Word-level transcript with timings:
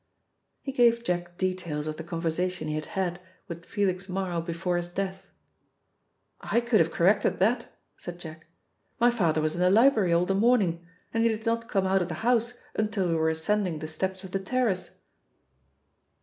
He 0.63 0.71
gave 0.71 1.03
Jack 1.03 1.37
details 1.37 1.85
of 1.85 1.97
the 1.97 2.03
conversation 2.03 2.67
he 2.67 2.73
had 2.73 2.85
had 2.97 3.21
with 3.47 3.67
Felix 3.67 4.09
Marl 4.09 4.41
before 4.41 4.77
his 4.77 4.87
death. 4.89 5.27
"I 6.39 6.59
could 6.59 6.79
have 6.79 6.89
corrected 6.89 7.37
that," 7.37 7.67
said 7.97 8.17
Jack. 8.17 8.47
"My 8.99 9.11
father 9.11 9.41
was 9.41 9.53
in 9.53 9.61
the 9.61 9.69
library 9.69 10.11
all 10.11 10.25
the 10.25 10.33
morning, 10.33 10.83
and 11.13 11.21
he 11.23 11.29
did 11.29 11.45
not 11.45 11.69
come 11.69 11.85
out 11.85 12.01
of 12.01 12.07
the 12.07 12.15
house 12.25 12.55
until 12.73 13.09
we 13.09 13.13
were 13.15 13.29
ascending 13.29 13.77
the 13.77 13.87
steps 13.87 14.23
of 14.23 14.31
the 14.31 14.39
terrace." 14.39 15.01